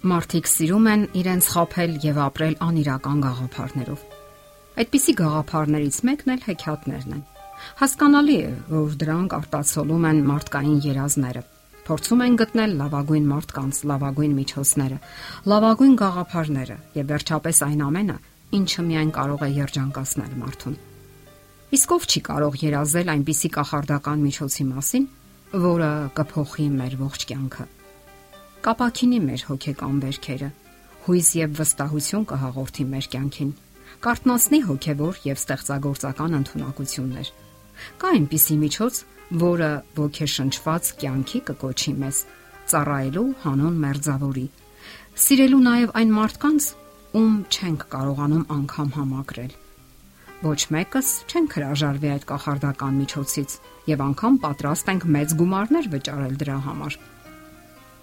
[0.00, 4.04] Մարդիկ սիրում են իրենց խափել եւ ապրել անիրական գաղափարներով։
[4.80, 7.24] Այդպիսի գաղափարներից մեկն էլ հեքիաթներն են։
[7.80, 11.42] Հասկանալի է, որ դրանք արտացոլում են մարդկային երազները,
[11.84, 14.98] փորձում են գտնել լավագույն մարդկանց, լավագույն միջոցները,
[15.52, 18.16] լավագույն գաղափարները եւ վերջապես այն ամենը,
[18.56, 20.78] ինչը միայն կարող է երջանկացնել մարդուն։
[21.76, 25.06] Իսկ ով չի կարող երազել այնպիսի կախարդական միջոցի մասին,
[25.68, 27.68] որը կփոխի մեր ողջ կյանքը
[28.60, 30.48] կապակինի մեր հոգեկան վերքերը,
[31.06, 33.52] հույս եւ վստահություն կհաղորդի մեր կյանքին,
[34.04, 37.30] կարտնացնի հոգեվոր եւ ստեղծագործական ընտունակություններ։
[38.00, 38.98] Կա այնպիսի միջոց,
[39.40, 42.20] որը ոգեշնչված կյանքի կկոչի մեզ,
[42.70, 44.46] ծառայելու հանուն մերձավորի,
[45.24, 46.68] սիրելու նաեւ այն մարդկանց,
[47.20, 49.56] ում չենք կարողանում անգամ համակրել։
[50.40, 53.56] Ոչ մեկս չենք հրաժարվի այդ կախարդական միջոցից
[53.90, 56.96] եւ անգամ պատրաստ ենք մեծ գումարներ վճարել դրա համար։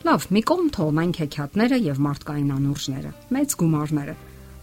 [0.08, 4.14] Լավ, մի կողմ թողնենք հեքիաթները եւ մարդկային անուրջները, մեծ գումարները։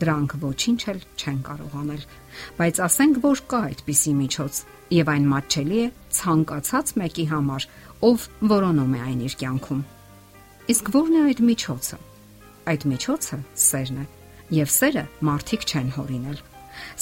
[0.00, 2.04] Դրանք ոչինչ էլ չեն կարող անել,
[2.60, 4.60] բայց ասենք որ կա այդպիսի միջոց
[4.96, 7.66] եւ այն մատչելի է ցանկացած մեկի համար,
[8.08, 9.82] ով որոնում է այն իր կյանքում։
[10.74, 11.98] Իսկ ո՞րն է այդ միջոցը։
[12.72, 14.06] Այդ միջոցը սերն է,
[14.64, 16.38] եւ սերը մարդիկ չեն հորինել։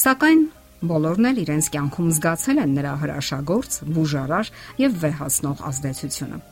[0.02, 0.42] Սակայն
[0.90, 6.48] բոլորն էլ իրենց կյանքում զգացել են նրա հրաշագործ, բուժարար եւ վեհացնող ազդեցությունը։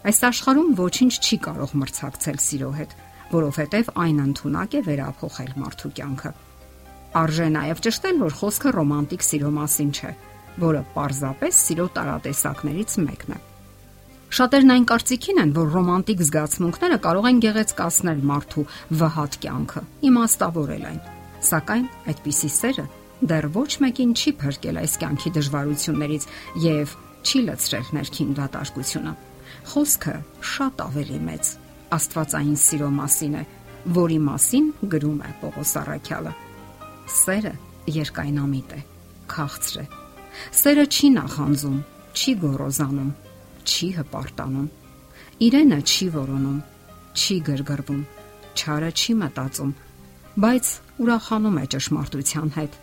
[0.00, 2.92] Այս աշխարհում ոչինչ չի կարող մրցակցել սիրո հետ,
[3.34, 6.30] որովհետև այն ընդունակ է վերափոխել մարդու կյանքը։
[7.20, 10.12] Արժե նաև ճշտել, որ խոսքը ռոմանտիկ սիրո մասին չէ,
[10.64, 13.38] որը պարզապես սիրո տարատեսակներից մեկն է։
[14.40, 18.66] Շատերն այն կարծիքին են, որ ռոմանտիկ զգացմունքները կարող են գեղեցկացնել մարդու
[19.00, 21.00] վհատ կյանքը, իմաստավորել այն։
[21.50, 22.86] Սակայն այդպիսի սերը
[23.20, 26.28] դեռ ոչ մեկին չի փրկել այս կյանքի դժվարություններից
[26.64, 26.94] եւ
[27.26, 29.12] չի լցրել ներքին դատարկությունը։
[29.70, 30.14] Խոսքը
[30.50, 31.50] շատ ավելի մեծ
[31.90, 33.42] Աստվածային սիրո մասին է,
[33.96, 36.32] որի մասին գրում է Պողոս Արաքյալը։
[37.10, 37.52] Սերը
[37.90, 38.80] երկայնամիտ է,
[39.34, 39.84] քաղցր է։
[40.60, 41.78] Սերը չի նախանձում,
[42.14, 43.10] չի գոռոզանում,
[43.66, 44.68] չի հպարտանում։
[45.50, 46.58] Իրենը չի որոնում,
[47.20, 48.02] չի գրգռվում,
[48.60, 49.72] չարը չի մտածում,
[50.44, 52.76] բայց ուրախանում է ճշմարտության հետ։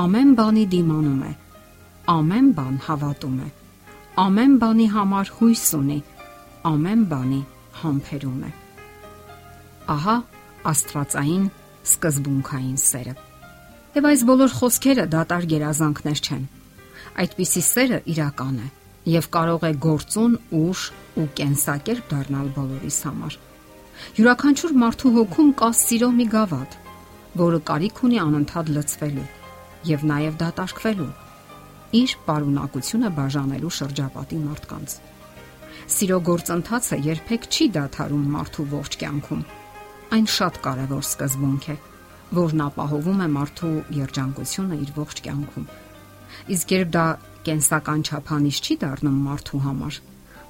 [0.00, 1.32] Ամեն բանի դիմանում է,
[2.14, 3.48] ամեն բան հավատում է
[4.20, 5.96] ամեն բանի համար հույս ունի,
[6.68, 7.38] ամեն բանի
[7.80, 8.50] համբերում է։
[9.94, 10.16] Ահա
[10.70, 11.46] Աստվածային
[11.88, 13.14] սկզբունքային սերը։
[13.94, 16.44] Եվ այս բոլոր խոսքերը դատար գերազանքներ չեն։
[17.24, 18.68] Այդպիսի սերը իրական է
[19.14, 20.84] եւ կարող է գործուն ուժ
[21.22, 23.40] ու կենսակերպ դառնալ բոլորիս համար։
[24.20, 26.78] Յուրաքանչյուր մարդու հոգում կա սիրո մի գավաթ,
[27.40, 29.28] որը կարիք ունի անընդհատ լցվելու
[29.94, 31.10] եւ նաեւ դատարկվելու
[31.90, 34.92] իր պարունակությունը բաժանելու շրջապատի մարդկանց։
[35.90, 39.42] Սիրո գործընթացը երբեք չի դադարում մարդու ողջ կյանքում։
[40.14, 41.76] Այն շատ կարևոր սկզբունք է,
[42.38, 45.66] որն ապահովում է մարդու երջանկությունը իր ողջ կյանքում։
[46.54, 47.06] Իսկ երբ դա
[47.50, 50.00] կենսական չափանիշ չի դառնում մարդու համար,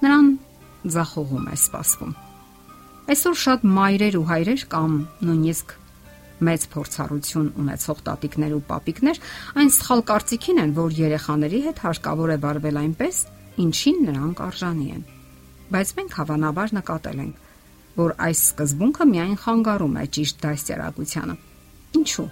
[0.05, 0.29] նրան
[0.93, 2.13] ձախողում է սպասվում։
[3.11, 4.93] Այսօր շատ մայրեր ու հայրեր կամ
[5.25, 5.73] նույնիսկ
[6.47, 9.21] մեծ փորձառություն ունեցող տատիկներ ու պապիկներ
[9.61, 13.21] այն սխալ կարծիքին են, որ երեխաների հետ հարկավոր է վարվել այնպես,
[13.65, 15.03] ինչին նրանք արժանի են։
[15.71, 17.37] Բայց մենք հավանաբար նկատել ենք,
[18.01, 21.37] որ այս սկզբունքը միայն խանգարում է ճիշտ դաստիարակությանը։
[22.01, 22.29] Ինչու՞։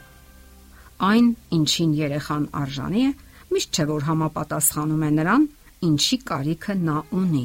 [1.09, 1.27] Այն,
[1.59, 3.13] ինչին երեխան արժանի է,
[3.53, 5.47] միշտ չէ որ համապատասխանում է նրան,
[5.89, 7.45] ինչի կարիքը նա ունի։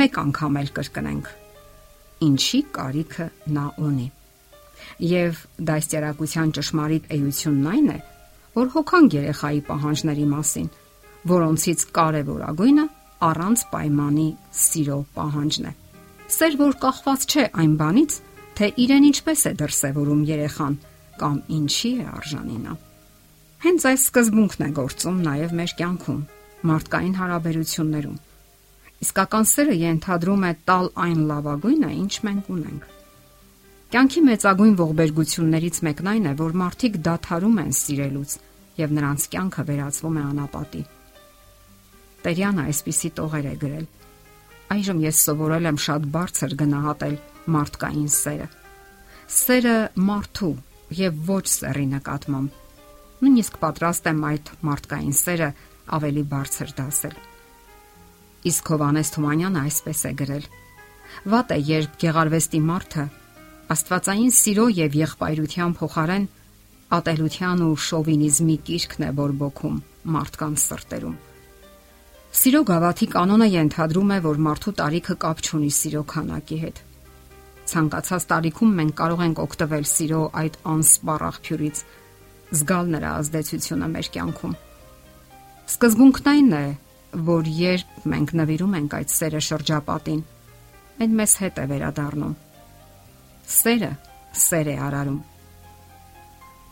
[0.00, 1.34] Մեկ անգամ էլ կրկնենք։
[2.30, 4.08] Ինչի կարիքը նա ունի
[5.10, 7.98] եւ դաստիարակության ճշմարիտ էությունն այն է,
[8.56, 10.68] որ հոգանք երեխայի պահանջների մասին,
[11.30, 12.86] որոնցից կարևորագույնը
[13.30, 14.28] առանց պայմանի
[14.60, 15.72] սիրո պահանջն է։
[16.30, 18.16] Սեր որ կախված չէ այն բանից,
[18.60, 20.78] թե իրեն ինչպես է դրսևորում երեխան
[21.20, 22.76] կամ ինչի է արժանի նա։
[23.60, 26.22] Հենց այս սկզբունքն է գործում նաև մեր կյանքում,
[26.70, 28.16] մարդկային հարաբերություններում։
[29.04, 32.88] Իսկական սերը ենթադրում է տալ այն լավագույնը, ինչ մենք ունենք
[33.90, 38.34] Կյանքի մեծագույն ողբերգություններից մեկն այն է, որ մարդիկ դադարում են սիրելուց
[38.78, 40.82] եւ նրանց կյանքը վերածվում է անապատի։
[42.22, 43.88] Տերյանը այսպիսի տողեր է գրել.
[44.70, 47.16] Այժմ ես սովորել եմ շատ բարձր գնահատել
[47.50, 48.48] մարդկային սերը։
[49.40, 49.76] Սերը
[50.06, 50.54] մարդու
[51.00, 52.64] եւ ոչ սերի նկատմամբ։
[53.26, 55.54] Նույնիսկ պատրաստ եմ այդ մարդկային սերը
[55.98, 57.16] ավելի բարձր դասել։
[58.54, 60.44] Իսկ Հովանես Թումանյանը այսպես է գրել.
[61.34, 63.04] Վատ է, երբ գեղարվեստի մարդը
[63.70, 66.24] Աստվածային սիրո եւ եղբայրության փոխարեն
[66.96, 69.76] ատելության ու շովինիզմի կիրքն է բորբոքում
[70.14, 71.16] մարդկանց սրտերում։
[72.40, 76.82] Սիրո գավաթի կանոնը ենթադրում է, որ մարդու տարիքը կապ չունի սիրո քանակի հետ։
[77.70, 81.82] ցանկացած տարիքում մենք կարող ենք օգտվել սիրո այդ անսպառ աղբյուրից,
[82.58, 84.54] զգալ նրա ազդեցությունը մեր կյանքում։
[85.70, 86.66] Սկզբունքն այն է,
[87.30, 90.22] որ երբ մենք նվիրում ենք այդ սերը շրջապատին,
[91.06, 92.38] այն մեզ հետ է վերադառնում։
[93.50, 93.90] Սերը
[94.40, 95.20] սեր է արարում։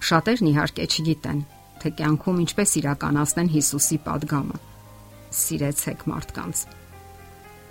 [0.08, 1.40] Շատերն իհարկե չգիտեն,
[1.82, 4.60] թե կյանքում ինչպես իրականացնեն Հիսուսի падգամը։
[5.38, 6.62] Սիրեցեք մարդկանց։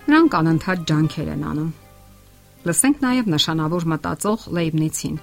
[0.08, 1.72] Նրանք անընդհատ ջանքեր են անում։
[2.68, 5.18] Լսենք նաև նշանավոր մտածող Լեյբնիցին։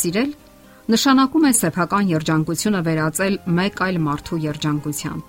[0.00, 0.30] Սիրել
[0.92, 5.20] նշանակում է սեփական երջանկությունը վերածել մեկ այլ մարդու երջանկության։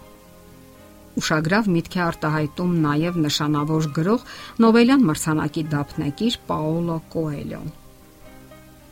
[1.20, 4.22] Ուշագրավ միտք է արտահայտում նաև նշանավոր գրող
[4.64, 7.72] Նոբելյան մրցանակի դափնեկիր Պաոլո Կոելյոն։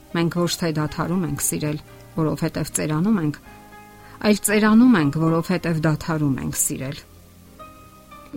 [0.10, 1.80] Մենք ոչ թե դադարում ենք սիրել,
[2.18, 3.40] որովհետև ծերանում ենք,
[4.30, 7.00] այլ ծերանում ենք, որովհետև դադարում ենք սիրել։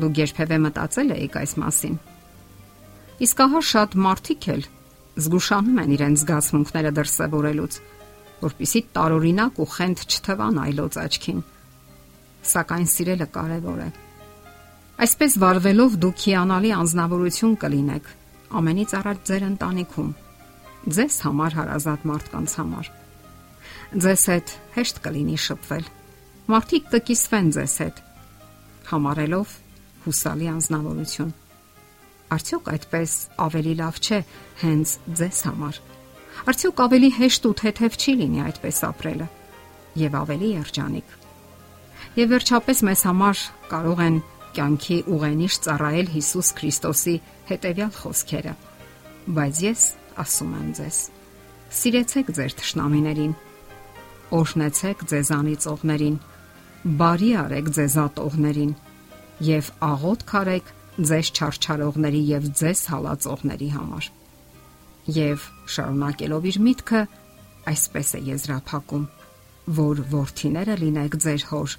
[0.02, 1.96] Դուք երբևէ մտածել եք այս մասին։
[3.23, 4.62] Իսկ ահա շատ մարդիկ էլ
[5.23, 7.75] զգուշանում են իրենց զգացմունքները դրսևորելուց,
[8.43, 11.43] որpիսի տարօրինակ ու խենթ չթվան այլոց աչքին։
[12.42, 13.88] Սակայն սիրելը կարևոր է։
[15.02, 18.10] Այսպես վարվելով դուք հիանալի անznավորություն կլինեք
[18.62, 20.10] ամենից առաջ ձեր ընտանիքում,
[20.96, 22.90] ձեզ համար հարազատ մարդկանց համար։
[24.02, 25.86] Ձեզ հետ հեշտ կլինի շփվել։
[26.52, 28.02] Մարդիկ կկիսվեն ձեզ հետ,
[28.92, 29.56] համարելով
[30.02, 31.32] հուսալի անznավորություն
[32.32, 33.14] Արդյոք այդպես
[33.44, 34.18] ավելի լավ չէ
[34.62, 35.80] հենց ձեզ համար։
[36.48, 39.26] Արդյոք ավելի հեշտ ու թեթև չի լինի այդպես ապրելը
[40.02, 41.12] եւ ավելի երջանիկ։
[42.12, 43.38] Եվ վերջապես մեզ համար
[43.70, 44.16] կարող են
[44.52, 47.14] կյանքի ուղենիշ ծառայել Հիսուս Քրիստոսի
[47.48, 48.52] հետևյալ խոսքերը.
[49.32, 49.84] Բայց ես
[50.20, 50.98] ասում եմ ձեզ.
[51.72, 53.32] սիրեցեք ձեր թշնամիներին,
[54.36, 56.18] օրհնեցեք ձեզանից ողներին,
[57.00, 58.74] բարի արեք ձեզ ատողներին
[59.48, 60.66] եւ աղոթ քարեք
[61.00, 64.10] ձեզ չարչարողների եւ ձեզ հալածողների համար։
[65.16, 67.02] Եվ շարունակելով իր միտքը,
[67.72, 69.08] այսպես է եզրափակում,
[69.80, 71.78] որ worth-իները լինեք ձեր հոր,